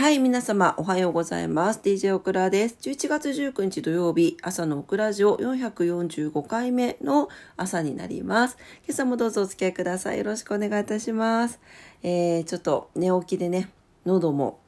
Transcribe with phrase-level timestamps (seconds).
[0.00, 1.80] はい、皆様おはようございます。
[1.84, 2.78] DJ オクラです。
[2.80, 7.28] 11月19日土曜日、朝のオクラジオ445回目の
[7.58, 8.56] 朝になります。
[8.86, 10.16] 今朝もどうぞお付き合いください。
[10.16, 11.60] よろしくお願いいたします。
[12.02, 13.68] えー、ちょっと寝起きでね、
[14.06, 14.58] 喉も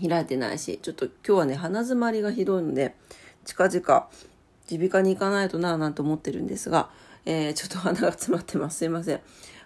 [0.00, 2.94] 開いてないし、ちょっと今日はね、鼻詰まりがひどいので、
[3.44, 4.08] 近々
[4.70, 6.88] 耳鼻科に行かないとなぁなんて思ってるんですが、
[7.26, 8.78] えー、ちょっと鼻が詰まってます。
[8.78, 9.20] すいません。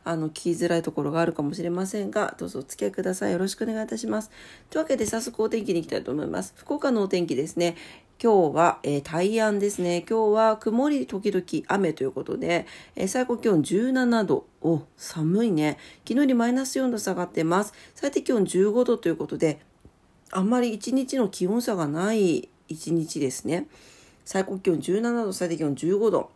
[0.08, 3.32] あの、聞きづらいところがあるかもしれませんが、どうぞお付き合いください。
[3.32, 4.30] よろしくお願いいたします。
[4.70, 6.54] というわけで、早速お天気に行きたいと思います。
[6.56, 7.76] 福岡のお天気ですね。
[8.20, 10.04] 今日は、えー、大安ですね。
[10.08, 12.66] 今日は曇り時々雨ということで、
[12.96, 14.46] えー、最高気温17度。
[14.62, 15.76] お、寒いね。
[16.06, 17.74] 昨日よりマイナス4度下がってます。
[17.94, 19.60] 最低気温15度ということで、
[20.30, 23.66] あんまり一日の気温差がない一日ですね。
[24.24, 26.30] 最高気温17度、最低気温15度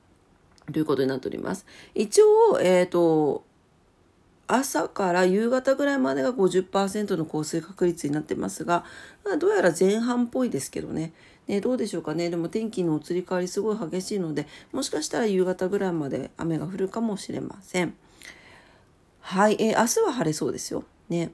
[0.71, 1.67] ということになっております。
[1.95, 3.45] 一応、えっ、ー、と、
[4.47, 8.85] 朝から夕方ぐらいまでが50%の降水確率になってますが、
[9.25, 11.13] まあ、どうやら前半っぽいですけどね。
[11.49, 12.31] ね、どうでしょうかね。
[12.31, 17.95] でも天気の移り変わりすごい激しいので、もしかしたら夕方ぐらいまで雨が降るかもしれません。
[19.21, 20.85] はい、えー、明日は晴れそうですよ。
[21.09, 21.33] ね。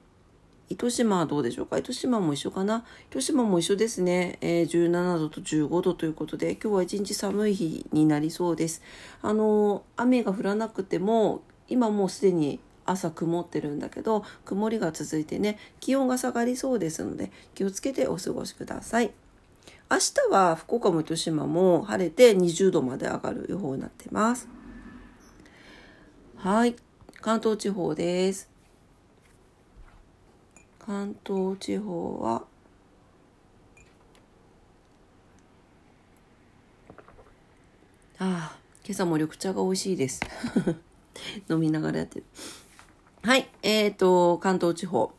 [0.69, 4.37] 糸島はどうでしょうか糸島も一緒かな糸島も一緒ですね。
[4.41, 8.81] えー、17度と15度ということで、今日は一日寒い日になりそうです。
[9.21, 12.59] あのー、雨が降らなくても、今もうすでに
[12.91, 19.11] 朝曇ってるんだけど曇りが続いてね気温が下がりそうですので気をつけてお過ごしください。
[19.91, 24.47] 明日は福岡も糸島も晴れて20度まで上がる予報になってます。
[26.37, 26.75] はい。
[27.21, 28.49] 関東地方です。
[30.79, 32.43] 関東地方は
[38.19, 40.19] ああ今朝も緑茶が美味しいです。
[41.49, 42.25] 飲みながらやってる。
[43.61, 45.11] えっ、ー、と、関東地方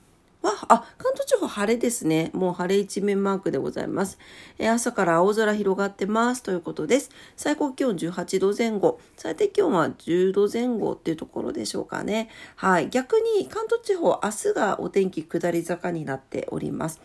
[0.42, 2.30] は、あ、関東地方晴れですね。
[2.32, 4.18] もう晴れ一面マークでございます。
[4.58, 7.10] えー、朝から青空広がってますということです。
[7.36, 9.00] 最高気温18度前後。
[9.16, 12.30] 最低気温は10度前後っていうところでしょうかね。
[12.56, 12.88] はい。
[12.88, 17.00] 逆に関東地方、明日がお天気下り坂になっております。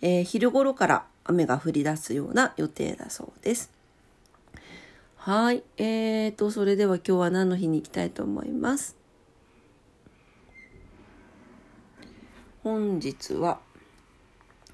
[0.00, 3.70] えー、昼頃から雨が降り出すような予定だそうです。
[5.16, 5.64] はい。
[5.76, 8.95] えーと、それでは今日は何の日に行きたいと思います？
[12.66, 13.60] 本日は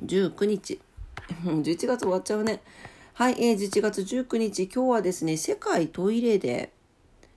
[0.03, 0.80] 19日。
[1.44, 2.62] 11月終わっちゃうね。
[3.12, 6.72] はい、えー、11月19日、今日はですね、世界トイレで、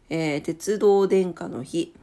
[0.10, 1.94] えー、鉄道殿下の日、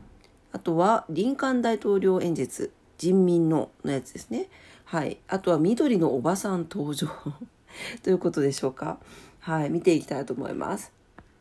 [0.52, 4.50] あとはリンカン大統領演説、人民ののやつですね。
[4.84, 7.08] はい、あとは緑のおばさん登場
[8.04, 8.98] ということでしょうか。
[9.40, 10.92] はい、見ていきたいと思います。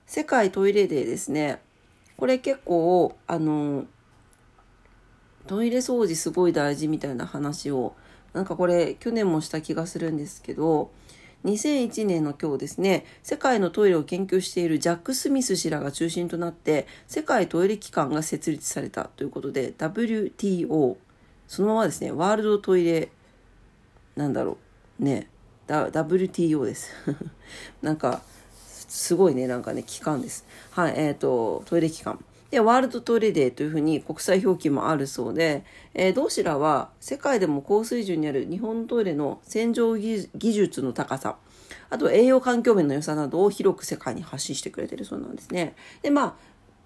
[0.05, 1.59] 世界トイレデーですね。
[2.15, 3.85] これ結構、あの、
[5.51, 7.93] トイレ掃除すごい大事みたいな話を
[8.31, 10.91] なんかこれ去年もした気がするんですけど
[11.43, 20.95] 2001年の今日ですね世界のトイレを研究しているジャック・スミス氏らが中心となって世界トイレ機関が設立されたということで WTO
[21.49, 23.09] そのままですねワールドトイレ
[24.15, 24.57] なんだろ
[25.01, 25.27] うね。
[25.67, 26.91] WTO です。
[27.81, 28.21] なんか
[28.87, 30.45] すごいねなんかね機関です。
[30.69, 32.23] はいえっ、ー、とトイレ機関。
[32.51, 35.63] で、ワールドトイレデーというふうに国際表記もあるそうで、
[35.93, 41.37] えー、同志らは世界でも高水準にある日本トイレの洗浄技術の高さ、
[41.89, 45.75] あと栄養環境面の良さなどを広く世界に発信してくれてるそうなんですね。
[46.01, 46.35] で、まあ、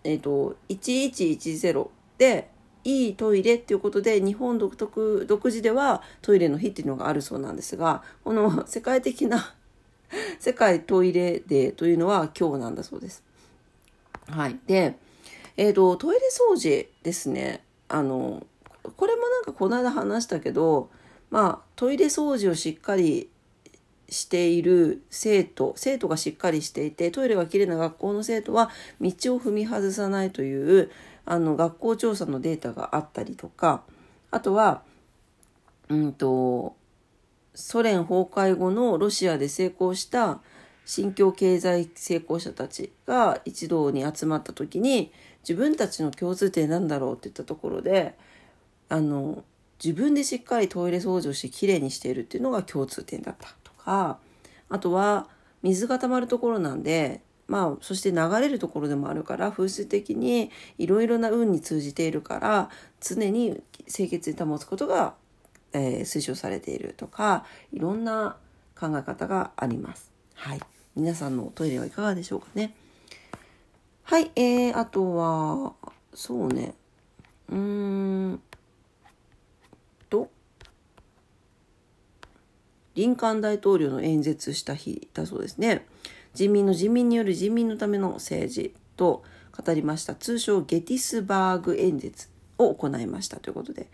[0.03, 1.88] えっ、ー、と、1110
[2.18, 2.50] で、
[2.88, 9.56] いいトイレっていうことで日本独特独自ではトイレの日っていうのがあるそうなんですがこの世界的な
[10.40, 13.24] 世界トイレデーというのは今日なんだそうです。
[14.28, 14.59] はい。
[14.68, 14.97] で、
[15.58, 16.22] えっ、ー、と、トイレ
[16.54, 17.64] 掃除ですね。
[17.88, 18.46] あの、
[18.98, 20.90] これもなんかこの間話したけど、
[21.30, 23.30] まあ、トイレ掃除をしっかり
[24.10, 28.70] している生徒、生徒がしっかりしていて、トイレがきれいな学校の生徒は
[29.02, 30.92] 道を踏み外さないという、
[31.26, 33.84] あの、学校調査のデータがあったりとか、
[34.32, 34.84] あとは、
[35.90, 36.76] うんと、
[37.53, 40.41] ソ連崩壊後のロシアで成功した
[40.85, 45.12] 新疆経済成功者たちが一堂に集まった時に
[45.47, 48.16] 自分たちの共通点なんだろうって言ったところで
[48.90, 49.44] あの
[49.84, 54.18] 自分でしっかりトイレ掃除をしてきれいにしているっていうのが共通点だったとか
[54.70, 55.28] あとは
[55.62, 62.70] 水が溜まるところなんでまあそして流れるところでもあるから風水的にいろいろな運に通じているから
[63.02, 65.14] 常に清潔に保つことが、
[65.74, 68.38] えー、推奨されているとかいろんな
[68.80, 70.12] 考え方があります。
[70.34, 70.59] はい
[70.96, 72.74] 皆さんのトイレはいかがでしょうかね？
[74.16, 75.73] はい、えー、あとは、
[76.14, 76.73] そうね、
[77.50, 78.41] うーん。
[80.09, 80.29] と、
[82.94, 85.85] リンカン大統領の演説した日だそうですね。
[86.34, 89.22] 人民の人民による人民のための政治と
[89.52, 90.16] 語りました。
[90.16, 93.88] 通称ゲティスバーグ演説を行いましたということで。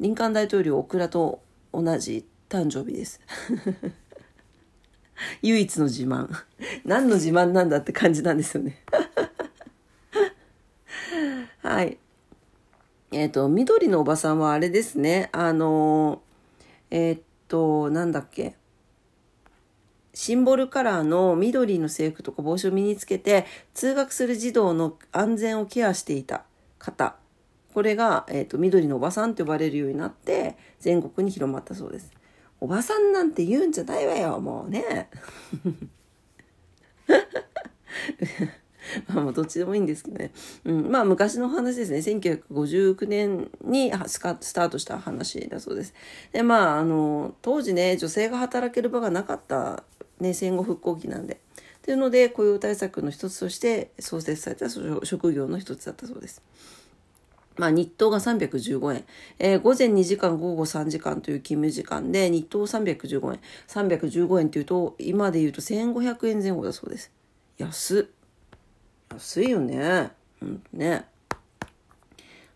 [0.00, 3.20] リンカン大統領オクラと同じ誕生日です。
[5.42, 6.28] 唯一の自慢。
[6.84, 8.82] 何の自慢なんだって感じなんですよね。
[11.64, 11.96] はい。
[13.10, 15.30] えっ、ー、と緑のおばさんはあれですね。
[15.32, 16.20] あの
[16.90, 18.54] えっ、ー、となんだっけ。
[20.12, 26.44] シンボルカラーの緑の制服とか帽子を身につけて通学する児童の安全をケアしていた
[26.78, 27.16] 方。
[27.72, 32.12] これが、えーと、緑のおばさんと呼ばれるようになって全国に広まったそうです。
[32.60, 35.08] おばさんなんて言うんじゃないわよもうね。
[39.12, 40.32] まあどっちでもいいんですけどね、
[40.64, 41.98] うん、まあ昔の話ですね。
[41.98, 45.94] 1959年にスタートした話だそうです。
[46.32, 49.84] でまああの当時ね女性が働ける場がなかった
[50.20, 51.40] ね、戦後復興期なんで。
[51.82, 56.42] というので雇用対策の一つとして創設された職業の一つだったそうです。
[57.56, 59.04] まあ、日当が315円、
[59.38, 63.40] えー、午前2時間午後3時間という勤務時間で日当315円。
[63.68, 67.12] 315円というと今で言うと1500円前後だそうです。
[67.58, 68.13] 安っ。
[69.10, 70.10] 安いよね。
[70.40, 71.04] うんね。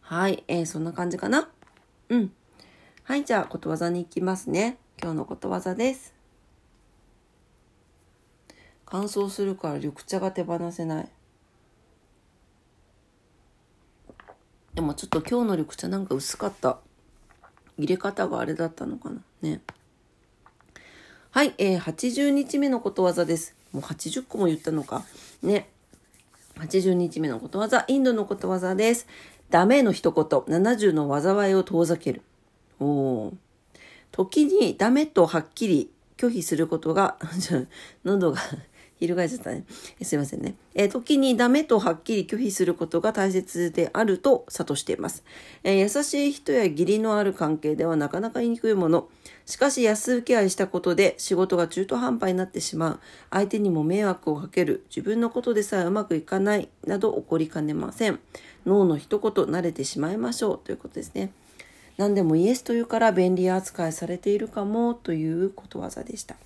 [0.00, 1.48] はい、えー、そんな感じかな。
[2.08, 2.32] うん。
[3.04, 4.78] はいじゃあことわざに行きますね。
[5.02, 6.14] 今日のことわざです。
[8.84, 11.08] 乾燥するから緑茶が手放せない。
[14.74, 16.78] でもちょっと今日の緑茶なんか薄かった。
[17.78, 19.20] 入れ方があれだったのかな。
[19.42, 19.60] ね。
[21.30, 23.54] はい、えー、80日目のことわざです。
[23.72, 25.04] もう80個も言ったのか。
[25.42, 25.68] ね。
[26.58, 29.06] 80日目のことわざインドのことわざです。
[29.50, 32.22] ダメの一言70の災いを遠ざける。
[32.80, 33.32] おお
[34.12, 37.16] 時にダメとはっきり拒否することが
[38.04, 38.40] 喉が
[39.06, 39.64] 翻っちゃったね。
[40.02, 40.54] すいませんね。
[40.74, 45.24] えー、時にダメとはっきり拒否することが大切であると諭しています。
[45.64, 49.08] えー、優しい人や義理のある関係ではなかなか言いにくいもの。
[49.46, 53.00] しかし安請け合いしたことで仕事が中途半端になってしまう。
[53.30, 54.84] 相手にも迷惑をかける。
[54.90, 56.68] 自分のことでさえうまくいかない。
[56.86, 58.18] など起こりかねません。
[58.66, 61.32] 脳の一言慣れてしまいましょうということですね。
[61.96, 66.36] 何でもイエスというから便利扱いされているかもということわざでした。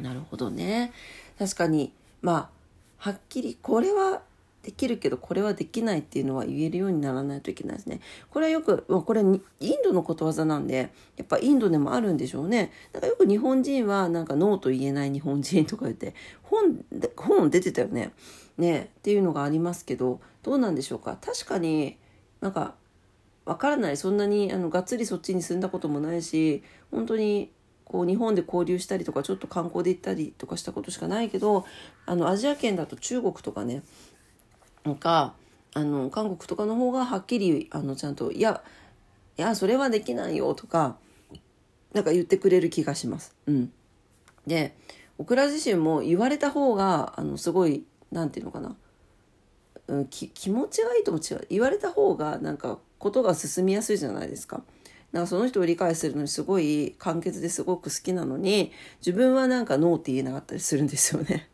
[0.00, 0.92] なるほどね。
[1.40, 2.50] 確かにまあ
[2.98, 4.20] はっきりこれは
[4.62, 8.00] できるけどこれはできないっていうのは言えるようにならないといけないですね。
[8.28, 9.40] これはよくまあこれイン
[9.82, 12.70] ドのことわざなんでやっぱインドでもあるんでしょうね。
[12.92, 16.84] だかよく日本人はなんかノーと言えない日本人とか言って本
[17.16, 18.12] 本出てたよね。
[18.58, 21.16] ねっていうのがありますけどどうなんでしょうか。
[21.22, 21.96] 確かに
[22.42, 22.74] なんか
[23.46, 27.50] わからないそんなにあのがっつりそっちに住んだこともないし本当に
[27.90, 31.66] こう日本で交流したりとかちょっと観光で行ったりとかしたことしかないけど
[32.06, 33.82] あのアジア圏だと中国とかね
[34.84, 35.34] なんか
[35.74, 38.62] あの韓国とかの方がはっきりあのちゃんと「いや
[39.36, 40.98] いやそれはできないよ」とか
[41.92, 43.34] なんか言ってくれる気がします。
[43.46, 43.72] うん、
[44.46, 44.76] で
[45.18, 47.82] オクラ自身も言われた方があのすごい
[48.12, 48.76] 何て言うのかな、
[49.88, 54.62] うん、気持ちがいいとも違う言われた方がなんかことが進みやすいじゃないですか。
[55.12, 61.48] なんかその人を理解するのにすごい簡潔ですごく好きなのに自分はなんかノーって言えなかったりするんですよね。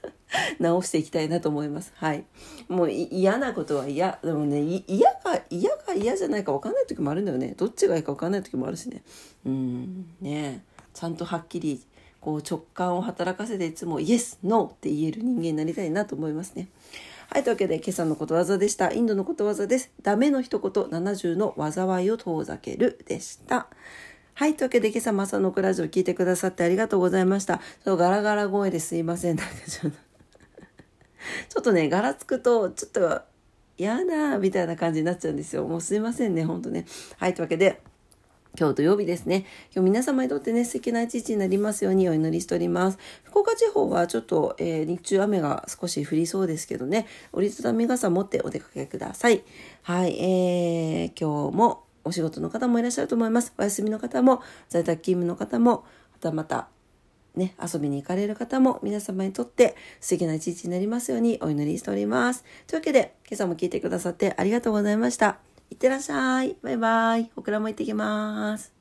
[0.58, 1.92] 直していきたいなと思います。
[1.96, 2.24] はい。
[2.68, 4.18] もう嫌なことは嫌。
[4.22, 7.54] でもね、嫌か、嫌か嫌じゃないか分かんない時もあるんだよね。
[7.56, 9.02] どっちがいいか分かんない時もあるしね。
[9.46, 11.82] うん、ねちゃんとはっきり、
[12.20, 16.68] こう直感を働かせていつもイエス、ノーって言える人間になりたいなと思いますね。
[17.30, 18.92] はい、というわけで今朝のことわざでした。
[18.92, 19.90] インドのことわざです。
[20.02, 23.68] ダメの一言、70の災いを遠ざけるでした。
[24.34, 24.54] はい。
[24.54, 27.60] というわけで、今朝も朝のクラジオ聞いてくださってありがとうございました。
[27.84, 29.36] そうガラガラ声ですいません。
[29.36, 29.98] なんかちょっと
[31.48, 33.22] ちょっとね、ガラつくと、ちょっと、
[33.78, 35.64] やだみたいな感じになっちゃうんですよ。
[35.64, 36.86] もうすいませんね、ほんとね。
[37.18, 37.34] はい。
[37.34, 37.80] というわけで、
[38.56, 39.46] 今日土曜日ですね。
[39.74, 42.98] 今日皆様にとってね、素敵な一日になりますようにお祈りしております。
[43.24, 49.42] 福岡地方はちょっと、えー、日中雨が少し降りそうですけどね、折りたたみ傘持ってお出かけください。
[49.82, 53.52] はい、えー、今日もお仕事の方もいらっしゃると思います。
[53.58, 56.68] お休みの方も、在宅勤務の方も、またまた、
[57.34, 62.44] ね、遊びに行かれる方も皆様にとって素敵な一日になりますようにお祈りしております。
[62.68, 65.53] というわけで、今朝も聞いてくださってありがとうございました。
[65.70, 66.56] いってらっしゃい。
[66.62, 67.30] バイバイ。
[67.36, 68.73] オクラも行ってきます。